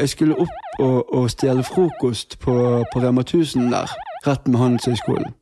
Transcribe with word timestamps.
jeg 0.00 0.08
skulle 0.08 0.36
opp 0.40 0.80
og, 0.80 1.14
og 1.14 1.30
stjele 1.30 1.64
frokost 1.64 2.38
på, 2.38 2.54
på 2.92 3.02
Rema 3.02 3.20
1000 3.20 3.72
der, 3.72 3.92
rett 4.26 4.48
med 4.48 4.58
Handelshøyskolen. 4.58 5.34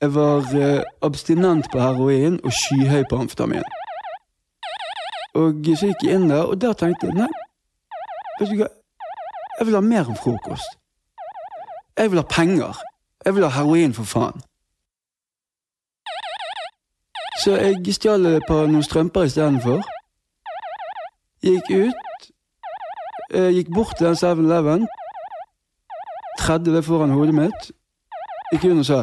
Jeg 0.00 0.14
var 0.14 0.54
eh, 0.54 0.82
abstinent 1.02 1.70
på 1.72 1.80
heroin 1.80 2.40
og 2.44 2.52
skyhøy 2.52 3.04
på 3.10 3.16
amfetamin. 3.16 3.62
Og 5.34 5.54
så 5.76 5.86
gikk 5.90 6.02
jeg 6.04 6.18
inn 6.18 6.30
der, 6.30 6.42
og 6.42 6.60
der 6.60 6.72
tenkte 6.72 7.06
jeg 7.06 7.16
nei, 7.18 7.30
vet 8.40 8.50
du 8.50 8.58
hva, 8.58 8.68
jeg 9.58 9.66
vil 9.66 9.78
ha 9.78 9.80
mer 9.80 10.10
enn 10.10 10.18
frokost. 10.18 10.76
Jeg 11.98 12.10
vil 12.10 12.18
ha 12.18 12.26
penger. 12.30 12.82
Jeg 13.24 13.34
vil 13.34 13.46
ha 13.46 13.50
heroin, 13.54 13.94
for 13.94 14.04
faen. 14.04 14.42
Så 17.44 17.56
jeg 17.56 17.94
stjal 17.94 18.26
et 18.26 18.46
par 18.48 18.66
noen 18.66 18.82
strømper 18.82 19.28
istedenfor. 19.28 19.82
Gikk 21.44 21.70
ut, 21.70 22.13
eh, 23.32 23.50
gikk 23.56 23.72
bort 23.74 23.96
til 23.98 24.06
den 24.06 24.16
7-Eleven, 24.16 24.86
tredde 26.38 26.74
det 26.74 26.84
foran 26.84 27.14
hodet 27.14 27.34
mitt, 27.34 27.70
gikk 28.52 28.68
inn 28.68 28.82
og 28.82 28.88
sa 28.88 29.00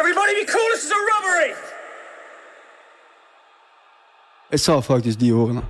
Everybody 0.00 0.32
be 0.40 0.46
cool, 0.48 0.70
this 0.74 0.84
is 0.84 0.94
a 0.94 1.00
robbery! 1.10 1.52
Jeg 4.52 4.60
sa 4.60 4.80
faktisk 4.80 5.20
de 5.20 5.32
ordene. 5.32 5.62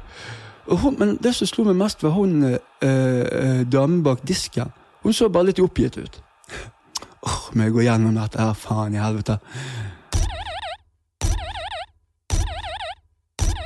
Hun, 0.66 0.96
men 0.98 1.16
det 1.22 1.34
som 1.34 1.46
slo 1.46 1.64
meg 1.66 1.76
mest, 1.76 2.02
var 2.02 2.14
hun 2.14 2.42
eh, 2.46 2.58
eh, 2.82 3.62
damen 3.72 4.02
bak 4.02 4.22
disken. 4.28 4.70
Hun 5.02 5.12
så 5.12 5.28
bare 5.28 5.50
litt 5.50 5.60
oppgitt 5.62 5.98
ut. 5.98 6.22
Åh, 7.22 7.40
må 7.54 7.66
jeg 7.66 7.74
gå 7.74 7.84
gjennom 7.86 8.14
dette 8.18 8.40
her, 8.40 8.54
faen 8.58 8.94
i 8.94 9.02
helvete. 9.02 9.38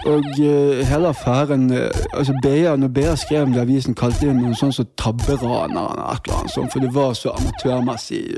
Og 0.07 0.25
eh, 0.41 0.87
hele 0.87 1.09
affæren 1.09 1.73
eh, 1.73 1.91
altså 2.13 2.39
BA, 2.43 2.77
Når 2.77 2.89
BA 2.89 3.17
skrev 3.17 3.43
om 3.43 3.53
det 3.53 3.61
avisen, 3.61 3.95
kalte 3.95 4.27
de 4.27 4.35
noen 4.35 4.55
sånn 4.55 4.73
som 4.73 4.87
tabberanere 4.99 5.65
eller 5.67 6.13
et 6.13 6.29
eller 6.29 6.39
annet 6.39 6.55
sånt, 6.55 6.73
for 6.73 6.85
det 6.85 6.93
var 6.95 7.17
så 7.19 7.33
amatørmessig. 7.35 8.37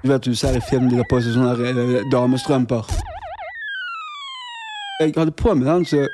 Du 0.00 0.08
vet 0.08 0.24
du 0.24 0.34
ser 0.34 0.56
i 0.56 0.64
film 0.70 0.88
de 0.88 0.96
har 0.96 1.08
på 1.10 1.20
seg 1.20 1.36
sånne 1.36 1.68
eh, 1.68 2.08
damestrømper. 2.12 2.88
Jeg 5.02 5.12
hadde 5.18 5.36
på 5.36 5.54
meg 5.54 5.68
den 5.68 5.84
så 5.92 6.06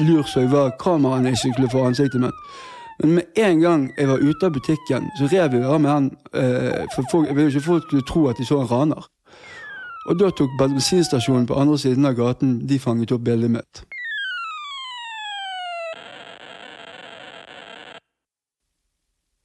lur 0.00 0.24
som 0.24 0.46
jeg 0.46 0.52
var, 0.56 0.72
kameraene 0.80 1.34
ikke 1.34 1.52
skulle 1.52 1.72
få 1.76 1.84
ansiktet 1.90 2.24
mitt. 2.24 2.44
Men 3.02 3.16
med 3.18 3.44
en 3.44 3.60
gang 3.60 3.88
jeg 3.98 4.08
var 4.08 4.24
ute 4.24 4.46
av 4.46 4.56
butikken, 4.56 5.12
så 5.18 5.28
rev 5.28 5.52
jeg 5.56 5.68
av 5.68 5.80
med 5.80 5.90
den. 5.90 6.10
For 6.94 7.04
folk, 7.10 7.28
jeg 7.28 7.36
ville 7.36 7.52
ikke 7.52 7.68
folk 7.68 7.88
skulle 7.88 8.08
tro 8.08 8.28
at 8.28 8.40
de 8.40 8.44
så 8.44 8.60
en 8.60 8.70
raner. 8.72 9.08
Og 10.08 10.16
da 10.16 10.30
tok 10.32 10.52
bensinstasjonen 10.58 11.44
på 11.48 11.56
andre 11.60 11.76
siden 11.78 12.08
av 12.08 12.14
gaten 12.16 12.54
De 12.68 12.78
fanget 12.80 13.12
opp 13.12 13.24
bildet 13.26 13.52
mitt. 13.52 13.82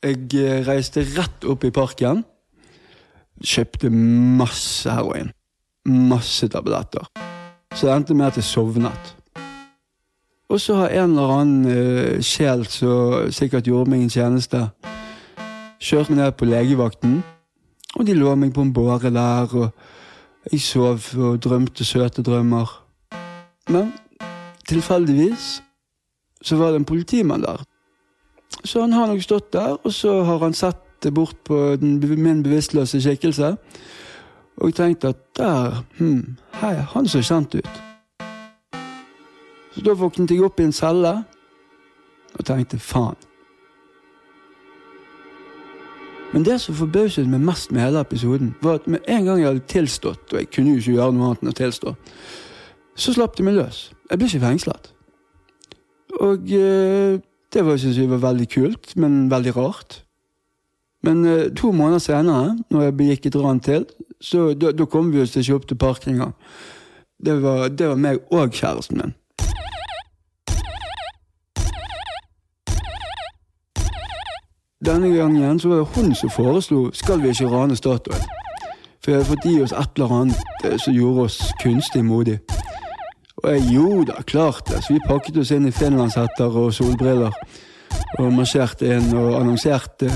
Jeg 0.05 0.29
eh, 0.37 0.61
reiste 0.67 1.03
rett 1.15 1.45
opp 1.49 1.65
i 1.65 1.73
parken. 1.73 2.23
Kjøpte 3.41 3.89
masse 3.91 4.91
heroin. 4.91 5.33
Masse 5.85 6.47
tabletter. 6.47 7.09
Så 7.75 7.87
det 7.87 7.95
endte 7.95 8.15
med 8.15 8.29
at 8.29 8.37
jeg 8.39 8.47
sovnet. 8.47 9.15
Og 10.49 10.61
så 10.61 10.75
har 10.77 10.93
en 10.93 11.17
eller 11.17 11.31
annen 11.33 11.65
uh, 11.65 12.21
sjel 12.21 12.67
som 12.69 13.31
sikkert 13.33 13.65
gjorde 13.65 13.89
meg 13.89 14.03
en 14.05 14.13
tjeneste, 14.13 14.59
kjørt 15.81 16.11
meg 16.11 16.19
ned 16.19 16.35
på 16.37 16.45
legevakten, 16.45 17.15
og 17.97 18.05
de 18.05 18.13
lå 18.13 18.35
meg 18.37 18.53
på 18.53 18.61
en 18.61 18.73
båre 18.75 19.09
der, 19.09 19.49
og 19.49 19.94
jeg 20.51 20.61
sov 20.61 20.99
og 21.17 21.43
drømte 21.43 21.85
søte 21.85 22.23
drømmer. 22.23 22.69
Men 23.69 23.93
tilfeldigvis 24.67 25.61
så 26.41 26.55
var 26.55 26.71
det 26.71 26.75
en 26.75 26.85
politimann 26.85 27.41
der. 27.41 27.63
Så 28.63 28.81
han 28.81 28.93
har 28.93 29.07
nok 29.07 29.21
stått 29.21 29.53
der, 29.53 29.77
og 29.83 29.93
så 29.93 30.23
har 30.23 30.37
han 30.39 30.53
sett 30.53 31.13
bort 31.13 31.35
på 31.45 31.75
den, 31.75 31.99
min 32.23 32.43
bevisstløse 32.43 33.01
skikkelse, 33.01 33.55
og 34.57 34.73
tenkt 34.73 35.05
at 35.05 35.17
der, 35.37 35.83
hmm, 35.97 36.37
hei, 36.61 36.73
han 36.73 37.07
så 37.07 37.21
kjent 37.21 37.55
ut. 37.55 37.81
Så 39.75 39.83
da 39.83 39.93
våknet 39.93 40.31
jeg 40.31 40.45
opp 40.45 40.59
i 40.59 40.63
en 40.69 40.73
celle 40.73 41.17
og 42.35 42.45
tenkte 42.47 42.79
faen. 42.79 43.17
Men 46.33 46.45
det 46.45 46.57
som 46.61 46.75
forbauset 46.75 47.27
meg 47.29 47.43
mest 47.45 47.71
med 47.71 47.85
hele 47.85 48.01
episoden, 48.01 48.55
var 48.61 48.79
at 48.79 48.87
med 48.87 49.05
en 49.07 49.27
gang 49.27 49.39
jeg 49.39 49.47
hadde 49.47 49.67
tilstått, 49.71 50.33
og 50.33 50.39
jeg 50.39 50.49
kunne 50.51 50.73
jo 50.73 50.81
ikke 50.81 50.97
gjøre 50.97 51.15
noe 51.15 51.29
annet 51.29 51.43
enn 51.43 51.53
å 51.53 51.59
tilstå, 51.59 51.95
så 52.95 53.13
slapp 53.15 53.37
de 53.37 53.45
meg 53.45 53.57
løs. 53.57 53.89
Jeg 54.09 54.19
ble 54.19 54.29
ikke 54.29 54.43
fengslet. 54.43 54.91
Og 56.23 56.51
eh, 56.55 57.19
det 57.53 57.63
var, 57.65 57.77
synes 57.79 57.99
jeg 57.99 58.11
var 58.11 58.23
veldig 58.23 58.47
kult, 58.51 58.95
men 58.99 59.25
veldig 59.31 59.55
rart. 59.55 59.99
Men 61.05 61.25
eh, 61.29 61.49
to 61.55 61.71
måneder 61.75 62.03
senere, 62.03 62.55
når 62.71 62.87
jeg 62.87 62.97
begikk 63.01 63.29
et 63.29 63.37
ran 63.39 63.59
til, 63.63 63.85
så 64.21 64.53
da, 64.57 64.71
da 64.75 64.87
kom 64.89 65.11
vi 65.13 65.21
oss 65.23 65.35
ikke 65.39 65.59
opp 65.59 65.67
til 65.69 65.79
parken 65.79 66.15
engang. 66.15 66.33
Det 67.25 67.35
det 67.77 67.87
var 67.87 67.99
meg 67.99 68.23
og 68.31 68.51
kjæresten 68.51 68.99
min. 68.99 69.15
Denne 74.85 75.15
gangen 75.17 75.59
så 75.59 75.69
var 75.69 75.77
det 75.77 75.87
hun 75.95 76.15
som 76.15 76.29
foreslo 76.29 76.91
skal 76.93 77.21
vi 77.21 77.27
ikke 77.27 77.47
rane 77.49 77.75
Statoil. 77.75 78.21
For 79.01 79.11
jeg 79.11 79.17
hadde 79.17 79.29
fått 79.29 79.45
i 79.49 79.61
oss 79.61 79.71
et 79.73 79.97
eller 79.97 80.11
annet 80.13 80.65
eh, 80.65 80.77
som 80.77 80.93
gjorde 80.93 81.21
oss 81.21 81.39
kunstig 81.61 82.05
modig. 82.05 82.39
Og 83.37 83.49
jeg, 83.51 83.63
jo 83.73 84.03
da, 84.05 84.21
klart 84.21 84.69
det. 84.69 84.83
Så 84.83 84.93
vi 84.93 84.99
pakket 85.07 85.37
oss 85.41 85.51
inn 85.51 85.65
i 85.65 85.73
finlandshetter 85.73 86.57
og 86.61 86.73
solbriller. 86.73 87.33
Og 88.19 88.29
marsjerte 88.33 88.91
inn 88.93 89.09
og 89.17 89.39
annonserte. 89.39 90.11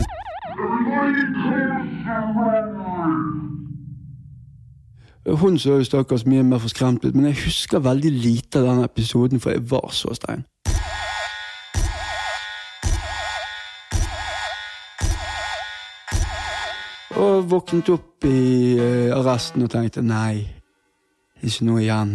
Hun 5.29 5.59
så 5.59 5.79
jo 5.79 5.83
stakkars 5.83 6.25
mye 6.29 6.45
mer 6.45 6.61
forskremt 6.61 7.05
ut, 7.05 7.15
men 7.15 7.31
jeg 7.31 7.41
husker 7.43 7.81
veldig 7.85 8.11
lite 8.11 8.61
av 8.61 8.69
denne 8.69 8.85
episoden, 8.85 9.41
for 9.41 9.53
jeg 9.53 9.65
var 9.71 9.89
så 9.93 10.13
stein. 10.13 10.45
Og 17.19 17.49
våknet 17.51 17.89
opp 17.91 18.23
i 18.23 18.77
uh, 18.79 19.11
arresten 19.17 19.65
og 19.65 19.71
tenkte 19.73 20.01
nei, 20.05 20.47
ikke 21.43 21.65
noe 21.67 21.81
igjen. 21.83 22.13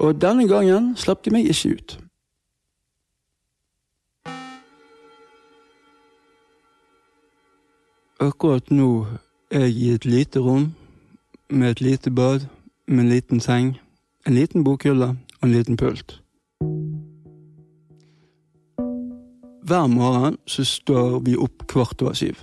Og 0.00 0.16
denne 0.20 0.48
gangen 0.48 0.94
slapp 0.96 1.24
de 1.24 1.34
meg 1.36 1.52
ikke 1.52 1.76
ut. 1.76 1.96
Akkurat 8.20 8.70
nå 8.72 8.90
er 9.52 9.68
jeg 9.68 9.76
i 9.76 9.94
et 9.94 10.04
lite 10.08 10.40
rom 10.40 10.70
med 11.48 11.70
et 11.70 11.80
lite 11.80 12.10
bad, 12.10 12.46
med 12.86 13.04
en 13.04 13.08
liten 13.08 13.40
seng, 13.40 13.76
en 14.26 14.34
liten 14.34 14.64
bokhylle 14.64 15.08
og 15.40 15.42
en 15.42 15.52
liten 15.52 15.76
pult. 15.76 16.22
Hver 19.66 19.86
morgen 19.90 20.36
så 20.46 20.62
står 20.62 21.24
vi 21.26 21.32
opp 21.34 21.64
kvart 21.66 22.02
over 22.04 22.14
syv. 22.14 22.38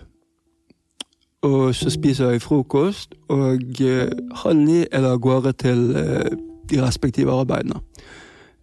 Og 1.47 1.75
så 1.75 1.87
spiser 1.91 2.33
jeg 2.33 2.41
frokost, 2.43 3.15
og 3.31 3.79
eh, 3.79 4.11
halv 4.41 4.59
ni 4.59 4.81
er 4.83 5.07
av 5.07 5.21
gårde 5.23 5.53
til 5.63 5.85
eh, 5.95 6.33
de 6.67 6.81
respektive 6.83 7.31
arbeidene. 7.31 7.79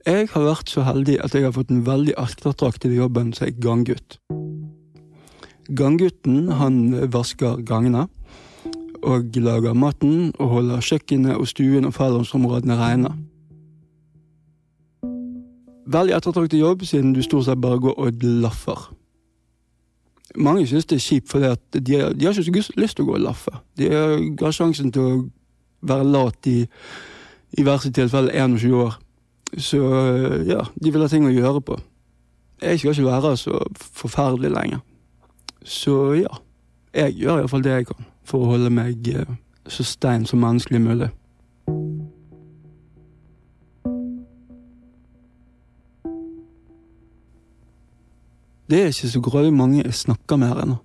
Jeg 0.04 0.28
har 0.32 0.44
vært 0.44 0.69
så 0.69 0.84
heldig 0.84 1.16
at 1.25 1.34
jeg 1.37 1.47
har 1.47 1.56
fått 1.56 1.72
en 1.72 1.87
veldig 1.87 2.19
attraktive 2.21 2.98
jobben 2.98 3.32
som 3.32 3.48
er 3.48 3.56
ganggutt. 3.65 4.19
Ganggutten 5.77 6.53
han 6.60 6.83
vasker 7.12 7.65
gangene 7.65 8.09
og 9.01 9.41
lager 9.41 9.72
maten 9.72 10.34
og 10.36 10.57
holder 10.59 10.84
kjøkkenet 10.84 11.41
og 11.41 11.48
stuen 11.48 11.89
og 11.89 11.97
fellesområdene 11.97 12.77
rene. 12.77 13.16
Veldig 15.91 16.15
ettertraktet 16.15 16.60
jobb, 16.60 16.84
siden 16.87 17.15
du 17.16 17.22
stort 17.22 17.48
sett 17.48 17.60
bare 17.60 17.81
går 17.83 17.98
og 17.98 18.25
laffer. 18.42 18.89
Mange 20.39 20.66
syns 20.71 20.87
det 20.87 21.01
er 21.01 21.03
kjipt, 21.03 21.31
for 21.31 21.42
de, 21.42 21.81
de, 21.83 22.27
har 22.27 22.39
ikke 22.39 22.63
så 22.63 22.77
lyst 22.78 22.97
til 22.97 23.07
å 23.07 23.09
gå 23.09 23.16
og 23.19 23.25
laffe. 23.25 23.53
De 23.78 23.89
har 23.91 24.54
sjansen 24.54 24.92
til 24.95 25.03
å 25.03 25.15
være 25.83 26.07
lat 26.07 26.47
i, 26.47 26.60
i 27.59 27.65
verste 27.66 27.91
tilfelle 27.95 28.31
21 28.31 28.77
år. 28.78 28.98
Så 29.59 29.81
ja, 30.47 30.63
de 30.78 30.92
vil 30.92 31.03
ha 31.03 31.10
ting 31.10 31.27
å 31.27 31.34
gjøre 31.34 31.65
på. 31.66 31.81
Jeg 32.63 32.78
skal 32.78 32.95
ikke 32.95 33.09
være 33.09 33.34
så 33.41 33.59
forferdelig 33.75 34.53
lenger. 34.54 34.84
Så 35.66 35.97
ja, 36.21 36.39
jeg 36.95 37.16
gjør 37.19 37.41
iallfall 37.41 37.65
det 37.65 37.75
jeg 37.75 37.91
kan 37.91 38.07
for 38.31 38.45
å 38.45 38.53
holde 38.53 38.71
meg 38.71 39.09
så 39.71 39.84
stein 39.86 40.27
som 40.28 40.43
menneskelig 40.43 40.81
mulig. 40.83 41.10
Det 48.71 48.83
er 48.83 48.87
ikke 48.87 49.09
så 49.11 49.21
grådig 49.21 49.53
mange 49.53 49.83
jeg 49.83 49.95
snakker 49.95 50.37
med 50.37 50.49
her 50.49 50.63
ennå. 50.63 50.77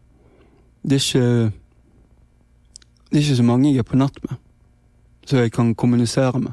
Det 0.83 0.91
er 0.91 1.03
ikke 1.05 1.51
Det 3.11 3.17
er 3.19 3.23
ikke 3.23 3.35
så 3.35 3.43
mange 3.43 3.69
jeg 3.69 3.77
er 3.77 3.83
på 3.83 3.95
natt 3.95 4.17
med, 4.23 4.37
som 5.25 5.39
jeg 5.39 5.51
kan 5.51 5.75
kommunisere 5.75 6.39
med. 6.39 6.51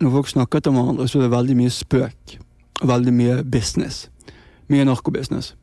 når 0.00 0.10
folk 0.10 0.28
snakker 0.28 0.60
til 0.60 0.72
hverandre, 0.72 1.08
så 1.08 1.18
er 1.18 1.22
det 1.22 1.30
veldig 1.30 1.56
mye 1.56 1.70
spøk. 1.70 2.38
Og 2.82 2.88
veldig 2.88 3.12
mye 3.14 3.44
business. 3.44 4.10
Mye 4.68 4.84
narkobusiness. 4.84 5.56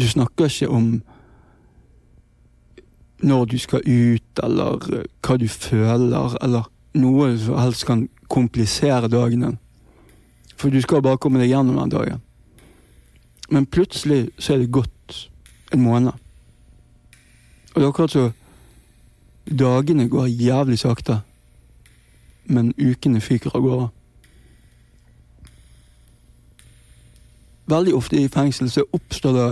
Du 0.00 0.08
snakker 0.08 0.44
ikke 0.44 0.68
om 0.68 1.02
når 3.22 3.44
du 3.44 3.58
skal 3.58 3.80
ut, 3.86 4.42
eller 4.42 5.04
hva 5.22 5.36
du 5.36 5.48
føler, 5.48 6.36
eller 6.42 6.62
noe 6.94 7.38
som 7.38 7.58
helst 7.58 7.86
kan 7.86 8.08
komplisere 8.28 9.08
dagen 9.08 9.40
din. 9.40 9.58
For 10.56 10.70
du 10.70 10.80
skal 10.80 11.02
bare 11.02 11.18
komme 11.18 11.40
deg 11.40 11.48
gjennom 11.52 11.76
den 11.76 11.90
dagen. 11.90 12.22
Men 13.52 13.66
plutselig 13.68 14.30
så 14.40 14.54
er 14.54 14.62
det 14.62 14.72
gått 14.72 15.16
en 15.72 15.82
måned. 15.84 16.12
Og 17.72 17.74
det 17.74 17.84
er 17.84 17.90
akkurat 17.90 18.14
så 18.14 18.30
Dagene 19.42 20.06
går 20.08 20.28
jævlig 20.30 20.78
sakte, 20.78 21.16
men 22.46 22.70
ukene 22.78 23.20
fyker 23.20 23.50
av 23.58 23.64
gårde. 23.64 23.88
Veldig 27.72 27.94
ofte 27.98 28.20
i 28.20 28.28
fengsel 28.30 28.70
så 28.70 28.84
oppstår 28.94 29.34
det 29.36 29.48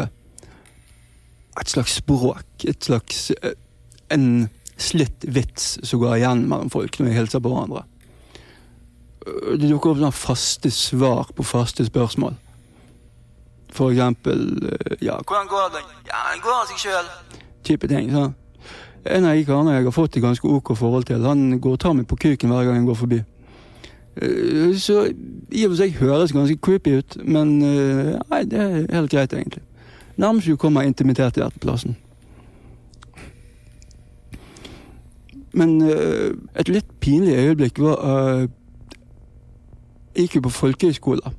et 1.60 1.72
slags 1.74 1.98
språk, 1.98 2.46
et 2.68 2.84
slags 2.84 3.32
eh, 3.42 3.58
En 4.10 4.48
slitt 4.74 5.22
vits 5.22 5.76
som 5.86 6.00
går 6.00 6.16
igjen 6.16 6.40
mellom 6.50 6.70
folk 6.70 6.96
når 6.98 7.06
de 7.06 7.12
hilser 7.14 7.42
på 7.44 7.50
hverandre. 7.52 7.84
Det 9.54 9.68
dukker 9.68 9.92
opp 9.92 10.00
sånne 10.00 10.16
faste 10.16 10.72
svar 10.74 11.30
på 11.36 11.46
faste 11.46 11.86
spørsmål. 11.86 12.34
For 13.72 13.90
eksempel 13.90 14.40
eh, 14.66 14.96
ja, 15.02 15.16
'Hvordan 15.16 15.46
går 15.48 15.70
det?' 15.74 15.84
'Ja, 16.06 16.34
det 16.34 16.42
går 16.42 16.54
av 16.60 16.66
seg 16.66 16.78
sjøl.' 16.78 17.10
Type 17.64 17.88
ting. 17.88 18.10
sånn. 18.10 18.34
En 19.06 19.24
av 19.24 19.34
de 19.34 19.44
karene 19.44 19.74
jeg 19.74 19.84
har 19.84 19.90
fått 19.92 20.16
et 20.16 20.22
ganske 20.22 20.44
ok 20.44 20.76
forhold 20.76 21.04
til, 21.04 21.22
han 21.24 21.60
går 21.60 21.72
og 21.72 21.78
tar 21.80 21.92
meg 21.92 22.06
på 22.06 22.16
kuken 22.16 22.50
hver 22.50 22.64
gang 22.64 22.76
jeg 22.76 22.86
går 22.86 22.94
forbi. 22.94 23.24
Eh, 24.16 24.74
Så 24.76 25.14
i 25.52 25.64
og 25.64 25.70
for 25.70 25.76
seg 25.76 25.92
høres 25.92 26.32
ganske 26.32 26.58
creepy 26.60 26.98
ut, 26.98 27.16
men 27.24 27.62
eh, 27.62 28.18
nei, 28.30 28.44
det 28.44 28.58
er 28.58 28.94
helt 28.94 29.10
greit, 29.10 29.32
egentlig. 29.32 29.62
Nærmest 30.16 30.46
du 30.46 30.56
kommer 30.56 30.82
intimitet 30.82 31.36
i 31.36 31.40
dette 31.40 31.58
plassen. 31.60 31.96
Men 35.52 35.82
et 36.54 36.68
litt 36.68 36.86
pinlig 37.00 37.34
øyeblikk 37.34 37.78
var 37.78 38.48
Jeg 40.14 40.28
gikk 40.28 40.34
jo 40.34 40.40
på 40.40 40.50
folkehøyskole. 40.50 41.32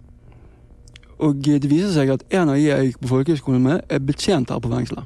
Og 1.22 1.38
det 1.46 1.70
viser 1.70 1.92
seg 1.94 2.10
at 2.16 2.24
en 2.34 2.50
av 2.50 2.58
de 2.58 2.66
jeg 2.66 2.88
gikk 2.88 3.02
på 3.04 3.12
folkehøyskole 3.12 3.60
med, 3.62 3.82
er 3.90 4.02
betjent 4.02 4.50
her 4.50 4.62
på 4.62 4.72
fengselet. 4.72 5.06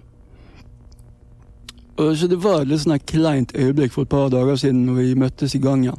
Og 1.97 2.17
Så 2.17 2.27
det 2.27 2.43
var 2.43 2.61
et 2.61 2.67
litt 2.67 2.83
sånn 2.83 2.99
kleint 3.07 3.53
øyeblikk 3.55 3.93
for 3.95 4.03
et 4.03 4.11
par 4.11 4.29
dager 4.31 4.55
siden 4.59 4.85
når 4.87 4.99
vi 4.99 5.19
møttes 5.19 5.55
i 5.55 5.63
gangen. 5.63 5.95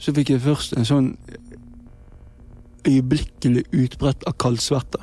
Så 0.00 0.14
fikk 0.16 0.32
jeg 0.32 0.44
først 0.44 0.76
en 0.76 0.88
sånn 0.88 1.08
øyeblikkelig 2.88 3.66
utbrett 3.72 4.24
av 4.28 4.36
kaldsvette. 4.40 5.02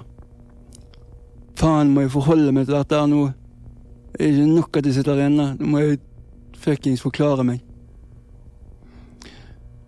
Faen, 1.57 1.93
må 1.93 2.05
jeg 2.05 2.13
forholde 2.13 2.53
meg 2.53 2.65
til 2.65 2.77
dette 2.77 2.97
her 2.97 3.09
nå? 3.09 3.27
Det 4.13 4.25
er 4.25 4.33
ikke 4.33 4.49
nok 4.55 4.77
at 4.77 4.89
jeg 4.89 4.97
sitter 4.97 5.21
inne. 5.25 5.51
Nå 5.59 5.69
må 5.69 5.83
jeg 5.83 5.99
fuckings 6.57 7.05
forklare 7.05 7.45
meg. 7.45 7.66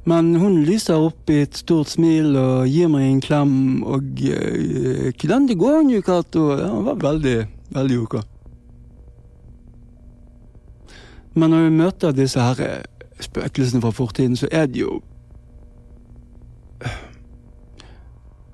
Men 0.10 0.34
hun 0.42 0.62
lyser 0.66 0.98
opp 0.98 1.30
i 1.30 1.42
et 1.44 1.58
stort 1.60 1.92
smil 1.92 2.34
og 2.40 2.68
gir 2.72 2.90
meg 2.90 3.06
en 3.06 3.22
klem, 3.22 3.54
og 3.84 4.22
uh, 4.26 5.12
'Hvordan 5.14 5.48
det 5.48 5.58
går, 5.60 5.84
nu, 5.84 6.02
Cato?' 6.02 6.58
Ja, 6.58 6.70
hun 6.74 6.86
var 6.86 6.96
veldig, 7.04 7.48
veldig 7.70 8.00
ok. 8.00 8.16
Men 11.34 11.50
når 11.50 11.64
vi 11.64 11.70
møter 11.70 12.12
disse 12.12 12.42
her 12.42 12.60
eh, 12.60 12.84
spøkelsene 13.20 13.82
fra 13.82 13.92
fortiden, 13.92 14.36
så 14.36 14.48
er 14.52 14.66
det 14.66 14.82
jo 14.82 15.02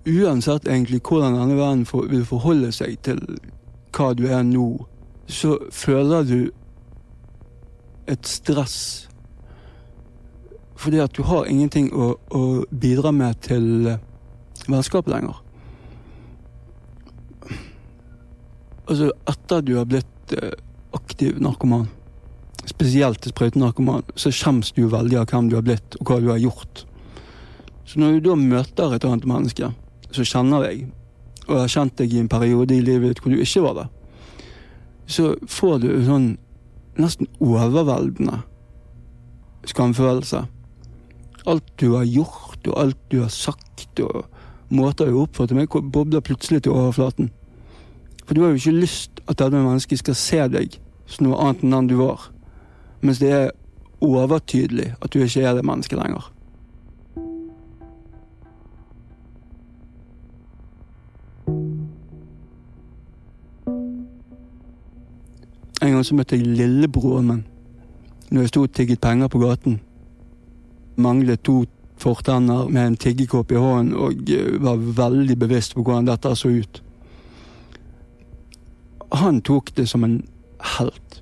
Uansett 0.05 0.67
egentlig 0.67 1.01
hvordan 1.01 1.33
denne 1.33 1.55
verden 1.57 1.87
vil 2.09 2.25
forholde 2.25 2.69
seg 2.71 2.99
til 3.01 3.17
hva 3.95 4.11
du 4.13 4.27
er 4.29 4.43
nå, 4.45 4.85
så 5.25 5.57
føler 5.71 6.27
du 6.29 6.51
et 8.07 8.27
stress. 8.27 9.09
Fordi 10.75 11.00
at 11.04 11.16
du 11.16 11.24
har 11.24 11.48
ingenting 11.50 11.89
å, 11.95 12.13
å 12.36 12.44
bidra 12.72 13.12
med 13.16 13.39
til 13.45 13.88
eh, 13.94 14.01
vennskapet 14.68 15.13
lenger. 15.13 15.42
Altså, 18.86 19.10
etter 19.30 19.63
du 19.66 19.75
har 19.80 19.88
blitt 19.89 20.36
eh, 20.36 20.51
aktiv 20.95 21.39
narkoman, 21.42 21.88
spesielt 22.66 23.25
sprøytenarkoman, 23.30 24.04
så 24.18 24.31
skjemmes 24.33 24.72
du 24.75 24.86
veldig 24.89 25.22
av 25.22 25.31
hvem 25.31 25.50
du 25.50 25.57
har 25.57 25.66
blitt, 25.66 25.98
og 26.00 26.10
hva 26.10 26.19
du 26.22 26.30
har 26.33 26.42
gjort. 26.42 26.86
Så 27.86 28.01
når 28.01 28.18
du 28.18 28.30
da 28.30 28.38
møter 28.39 28.95
et 28.95 29.06
annet 29.06 29.27
menneske 29.30 29.72
som 30.12 30.27
kjenner 30.27 30.66
deg, 30.66 30.88
og 31.45 31.60
har 31.62 31.69
kjent 31.69 31.98
deg 32.00 32.13
i 32.13 32.24
en 32.24 32.31
periode 32.31 32.74
i 32.74 32.81
livet 32.81 33.13
ditt 33.13 33.22
hvor 33.22 33.33
du 33.33 33.42
ikke 33.42 33.62
var 33.68 33.77
det, 33.77 33.86
så 35.06 35.36
får 35.45 35.83
du 35.83 35.89
sånn 36.07 36.31
nesten 36.98 37.30
overveldende 37.44 38.39
skamfølelse. 39.69 40.45
Alt 41.45 41.68
du 41.80 41.92
har 41.94 42.06
gjort, 42.09 42.68
og 42.68 42.80
alt 42.81 43.01
du 43.12 43.21
har 43.21 43.30
sagt, 43.30 44.00
og 44.00 44.25
måter 44.69 45.13
oppført 45.13 45.51
deg 45.51 45.59
med, 45.59 45.92
bobler 45.94 46.24
plutselig 46.25 46.63
til 46.65 46.74
overflaten. 46.74 47.30
For 48.25 48.33
du 48.33 48.42
har 48.42 48.50
jo 48.50 48.62
ikke 48.62 48.80
lyst 48.80 49.21
at 49.27 49.38
dette 49.38 49.62
mennesket 49.62 50.01
skal 50.01 50.18
se 50.18 50.42
deg 50.50 50.80
som 51.06 51.27
noe 51.27 51.38
annet 51.42 51.63
enn 51.63 51.75
den 51.75 51.92
du 51.92 52.00
var. 52.00 52.31
Mens 53.06 53.21
det 53.21 53.30
er 53.31 53.51
overtydelig 54.01 54.95
at 55.01 55.13
du 55.13 55.21
ikke 55.21 55.45
er 55.45 55.53
det 55.57 55.65
mennesket 55.65 56.00
lenger. 56.00 56.31
En 65.86 65.94
gang 65.94 66.06
så 66.06 66.15
møtte 66.18 66.39
jeg 66.39 66.48
lillebroren 66.48 67.27
min 67.30 67.44
når 68.33 68.41
jeg 68.41 68.50
sto 68.50 68.62
og 68.65 68.71
tigget 68.74 69.00
penger 69.00 69.30
på 69.30 69.39
gaten. 69.39 69.75
Manglet 70.95 71.44
to 71.44 71.63
fortenner 71.97 72.69
med 72.69 72.88
en 72.88 72.97
tiggekopp 72.97 73.51
i 73.51 73.59
hånden 73.59 73.95
og 73.95 74.31
eh, 74.31 74.56
var 74.62 74.80
veldig 74.80 75.38
bevisst 75.39 75.75
på 75.75 75.83
hvordan 75.83 76.07
dette 76.09 76.36
så 76.36 76.51
ut. 76.51 76.81
Han 79.15 79.42
tok 79.42 79.71
det 79.77 79.88
som 79.89 80.03
en 80.03 80.19
helt. 80.75 81.22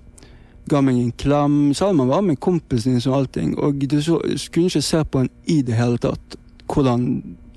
Ga 0.70 0.82
meg 0.82 0.98
en 0.98 1.12
klem. 1.20 1.58
Salman 1.76 2.10
var 2.10 2.24
med 2.26 2.40
kompisen 2.40 3.00
sin 3.02 3.12
og 3.12 3.18
allting. 3.20 3.58
Og 3.60 3.84
du 3.90 4.00
så, 4.02 4.20
kunne 4.54 4.72
ikke 4.72 4.82
se 4.82 5.04
på 5.04 5.24
han 5.24 5.30
i 5.46 5.62
det 5.62 5.78
hele 5.78 6.00
tatt 6.02 6.38
hvordan 6.74 7.06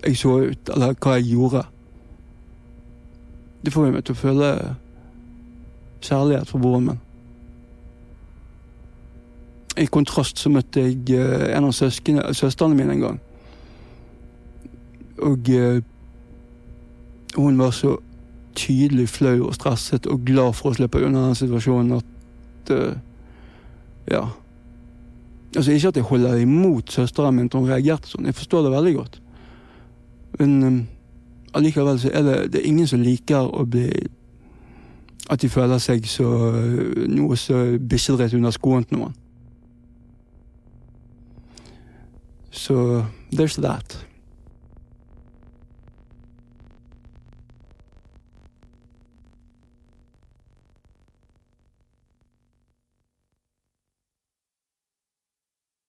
jeg 0.05 0.19
så 0.19 0.35
ut, 0.51 0.71
eller 0.75 0.95
hva 1.01 1.17
jeg 1.17 1.31
gjorde. 1.31 1.63
Det 3.65 3.73
får 3.73 3.91
meg 3.95 4.05
til 4.05 4.15
å 4.15 4.21
føle 4.21 4.51
kjærlighet 6.05 6.51
for 6.51 6.63
broren 6.63 6.91
min. 6.91 7.06
I 9.77 9.87
kontrast 9.93 10.41
så 10.41 10.51
møtte 10.53 10.87
jeg 10.87 11.19
eh, 11.19 11.51
en 11.57 11.69
av 11.69 11.75
søskene, 11.77 12.25
søstrene 12.37 12.77
mine 12.79 12.95
en 12.97 13.03
gang. 13.03 13.19
Og 15.27 15.51
eh, 15.53 15.83
hun 17.37 17.59
var 17.61 17.75
så 17.77 17.97
tydelig 18.57 19.11
flau 19.13 19.51
og 19.51 19.55
stresset 19.59 20.09
og 20.09 20.25
glad 20.25 20.57
for 20.57 20.73
å 20.73 20.79
slippe 20.79 21.03
unna 21.05 21.27
den 21.27 21.39
situasjonen 21.39 22.01
at 22.01 22.73
eh, 22.73 22.97
Ja. 24.07 24.23
Altså 25.57 25.73
Ikke 25.73 25.89
at 25.89 25.97
jeg 25.97 26.05
holder 26.05 26.37
imot 26.39 26.93
søsteren 26.93 27.35
min 27.35 27.49
til 27.49 27.61
hun 27.61 27.71
reagerte 27.71 28.09
sånn, 28.11 28.27
jeg 28.29 28.37
forstår 28.37 28.67
det 28.67 28.73
veldig 28.75 28.93
godt. 28.95 29.21
Men 30.39 30.87
allikevel 31.57 31.99
så 31.99 32.11
er 32.13 32.23
det, 32.23 32.37
det 32.53 32.61
er 32.61 32.69
ingen 32.69 32.87
som 32.87 33.01
liker 33.03 33.49
å 33.49 33.65
bli 33.65 33.89
At 35.31 35.41
de 35.43 35.49
føler 35.51 35.81
seg 35.83 36.05
så 36.07 36.29
noe 37.11 37.37
så 37.41 37.65
bikkjedrett 37.83 38.37
under 38.39 38.55
skoen 38.55 38.85
til 38.87 39.01
noen. 39.01 39.17
So 42.57 43.07
there's 43.31 43.57
that. 43.57 43.97